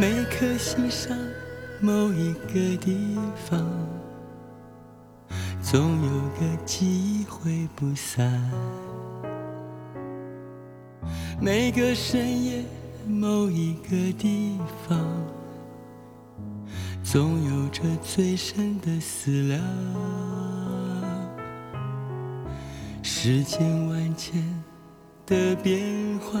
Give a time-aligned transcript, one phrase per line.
[0.00, 1.18] 每颗心上
[1.80, 3.68] 某一个地方，
[5.60, 8.48] 总有个机会不散。
[11.40, 12.64] 每个深夜
[13.08, 14.56] 某一个地
[14.86, 15.04] 方，
[17.02, 19.60] 总有着最深的思量。
[23.02, 24.40] 世间万千
[25.26, 25.82] 的变
[26.20, 26.40] 幻，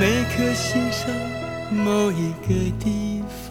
[0.00, 1.10] 每颗心上
[1.72, 3.20] 某一个地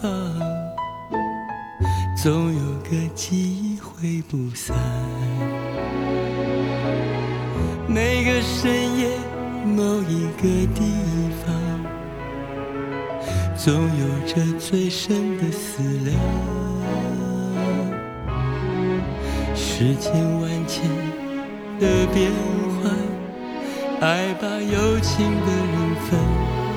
[2.16, 4.74] 总有个记忆挥不散。
[7.86, 9.10] 每个深夜
[9.66, 10.80] 某一个地
[11.44, 11.54] 方，
[13.54, 16.47] 总有着最深的思量。
[19.78, 20.90] 世间万千
[21.78, 22.32] 的变
[22.82, 22.90] 幻。
[24.00, 26.18] 爱把有情的人分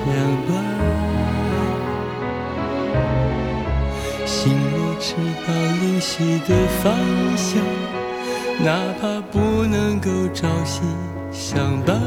[0.06, 0.14] 两
[0.46, 0.50] 端，
[4.24, 6.94] 心若知道灵犀的方
[7.36, 7.60] 向，
[8.64, 8.70] 哪
[9.00, 10.82] 怕不能够朝夕
[11.32, 12.00] 相伴。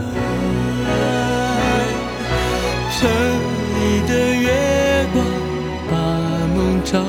[2.90, 3.10] 城
[3.82, 5.26] 里的月光
[5.92, 5.94] 把
[6.56, 7.04] 梦照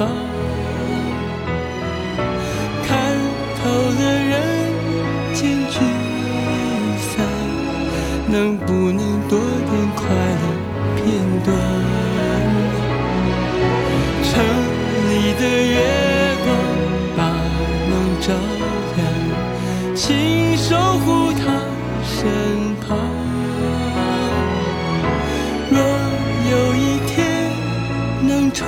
[0.00, 0.08] 心房。
[3.62, 4.32] 透了人
[5.34, 5.76] 间聚
[6.98, 7.10] 散，
[8.26, 10.02] 能不能多点快
[10.40, 10.44] 乐
[10.96, 11.04] 片
[11.44, 11.48] 段？
[14.24, 14.30] 城
[15.10, 15.76] 里的月
[16.42, 16.48] 光
[17.18, 17.20] 把
[17.90, 18.32] 梦照
[18.96, 18.98] 亮，
[19.94, 20.68] 请守
[21.00, 21.42] 护他
[22.02, 22.16] 身
[22.80, 22.96] 旁。
[25.70, 25.76] 若
[26.50, 27.12] 有一天
[28.26, 28.66] 能重，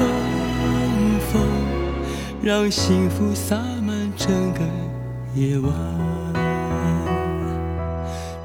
[2.43, 4.61] 让幸福洒满整个。
[5.35, 5.73] 夜晚，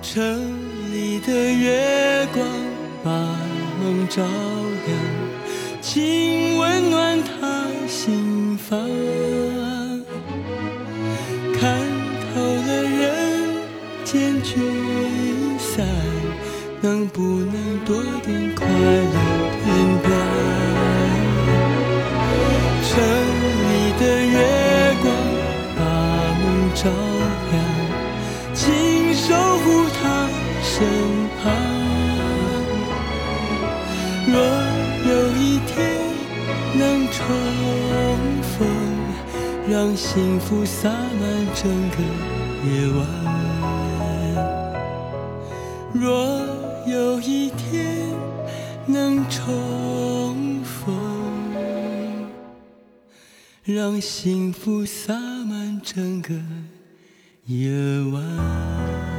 [0.02, 0.24] 城
[0.94, 2.46] 里的月光
[3.04, 3.12] 把
[3.82, 4.98] 梦照亮，
[5.82, 8.80] 请温暖他心房。
[11.60, 11.76] 看
[12.34, 13.52] 透了人
[14.06, 14.62] 间聚
[15.58, 15.86] 散，
[16.82, 19.18] 能不能多点快乐
[19.66, 19.66] 片
[20.04, 20.57] 段？
[26.80, 27.58] 照亮，
[28.54, 29.66] 请守护
[30.00, 30.30] 他
[30.62, 30.86] 身
[31.42, 31.44] 旁。
[34.28, 34.36] 若
[35.10, 35.74] 有一天
[36.76, 37.18] 能重
[38.44, 38.56] 逢，
[39.68, 41.98] 让幸福洒满整个
[42.64, 43.00] 夜晚。
[45.94, 46.06] 若
[46.86, 48.14] 有一天
[48.86, 50.96] 能重逢。
[53.70, 56.34] 让幸福洒满整个
[57.46, 57.72] 夜
[58.12, 59.17] 晚。